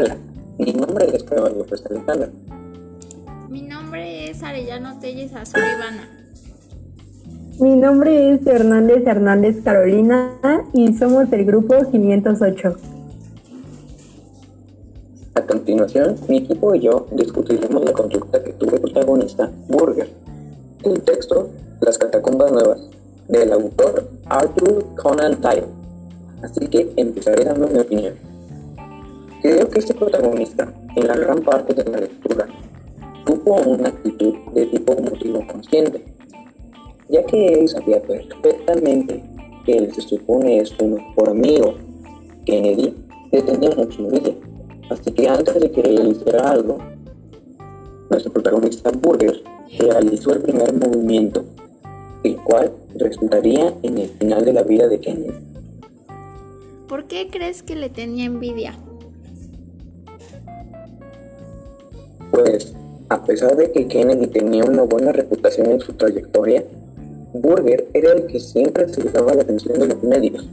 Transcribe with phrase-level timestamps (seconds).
[0.00, 0.16] Hola,
[0.58, 2.28] mi nombre es Caballo López Alejandro.
[3.48, 6.08] Mi nombre es Arellano Telles Azul Ivana.
[7.58, 10.30] Mi nombre es Hernández Hernández Carolina
[10.72, 12.76] y somos del grupo 508.
[15.34, 20.08] A continuación, mi equipo y yo discutiremos la conducta que tuvo el protagonista, Burger.
[20.84, 22.88] El texto, Las catacumbas nuevas,
[23.26, 25.66] del autor Arthur Conan Doyle.
[26.40, 28.27] Así que empezaré dando mi opinión.
[29.40, 32.48] Creo que este protagonista, en la gran parte de la lectura,
[33.24, 36.04] tuvo una actitud de tipo motivo consciente,
[37.08, 39.22] ya que él sabía perfectamente
[39.64, 41.74] que él se supone es uno por amigo,
[42.46, 42.94] Kennedy
[43.30, 44.34] le tenía mucha envidia,
[44.90, 46.78] así que antes de que él algo,
[48.10, 49.40] nuestro protagonista Burger
[49.78, 51.44] realizó el primer movimiento,
[52.24, 55.34] el cual resultaría en el final de la vida de Kennedy.
[56.88, 58.76] ¿Por qué crees que le tenía envidia?
[62.30, 62.74] Pues,
[63.08, 66.64] a pesar de que Kennedy tenía una buena reputación en su trayectoria,
[67.32, 70.46] Burger era el que siempre se llevaba la atención de los medios,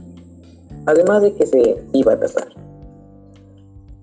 [0.86, 2.48] además de que se iba a casar.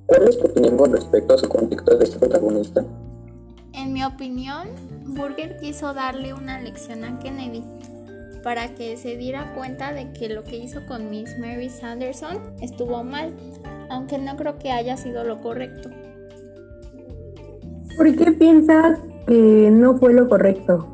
[0.05, 2.85] ¿Cuál es tu opinión con respecto a su contexto de este protagonista?
[3.73, 4.67] En mi opinión,
[5.05, 7.63] Burger quiso darle una lección a Kennedy
[8.43, 13.03] para que se diera cuenta de que lo que hizo con Miss Mary Sanderson estuvo
[13.03, 13.33] mal,
[13.89, 15.89] aunque no creo que haya sido lo correcto.
[17.97, 20.87] ¿Por qué piensas que no fue lo correcto?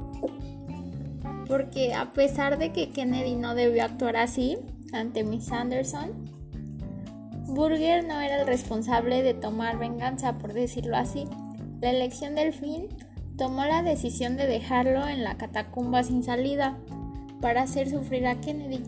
[1.48, 4.58] Porque a pesar de que Kennedy no debió actuar así
[4.92, 6.12] ante Miss Anderson,
[7.48, 11.26] Burger no era el responsable de tomar venganza, por decirlo así.
[11.82, 12.90] La elección del fin
[13.38, 16.78] tomó la decisión de dejarlo en la catacumba sin salida
[17.42, 18.84] para hacer sufrir a Kennedy.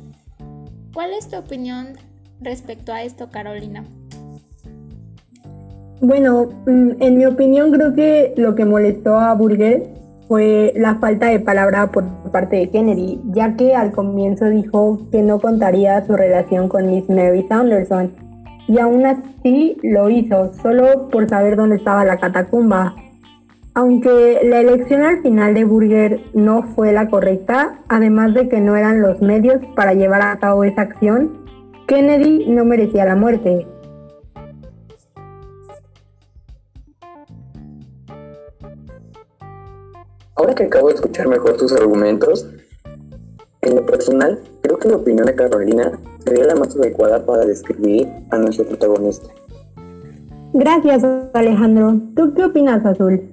[0.93, 1.93] ¿Cuál es tu opinión
[2.41, 3.85] respecto a esto, Carolina?
[6.01, 9.83] Bueno, mm, en mi opinión creo que lo que molestó a Burger
[10.27, 15.21] fue la falta de palabra por parte de Kennedy, ya que al comienzo dijo que
[15.21, 18.13] no contaría su relación con Miss Mary Sanderson,
[18.67, 22.95] y aún así lo hizo, solo por saber dónde estaba la catacumba.
[23.75, 28.75] Aunque la elección al final de Burger no fue la correcta, además de que no
[28.75, 31.37] eran los medios para llevar a cabo esa acción,
[31.85, 33.67] Kennedy no merecía la muerte,
[40.51, 42.45] Ahora que acabo de escuchar mejor tus argumentos,
[43.61, 48.09] en lo personal, creo que la opinión de Carolina sería la más adecuada para describir
[48.31, 49.29] a nuestro protagonista.
[50.51, 52.01] Gracias, Alejandro.
[52.17, 53.31] ¿Tú qué opinas, Azul?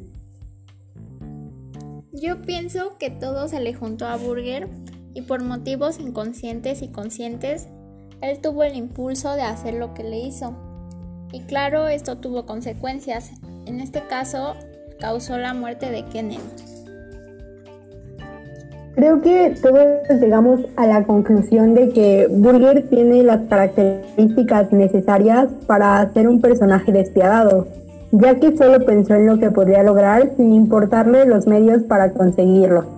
[2.12, 4.68] Yo pienso que todo se le juntó a Burger
[5.12, 7.66] y por motivos inconscientes y conscientes,
[8.20, 10.54] él tuvo el impulso de hacer lo que le hizo.
[11.32, 13.32] Y claro, esto tuvo consecuencias.
[13.66, 14.54] En este caso,
[15.00, 16.67] causó la muerte de Kennedy.
[18.98, 26.12] Creo que todos llegamos a la conclusión de que Burger tiene las características necesarias para
[26.12, 27.68] ser un personaje despiadado,
[28.10, 32.97] ya que solo pensó en lo que podría lograr sin importarle los medios para conseguirlo.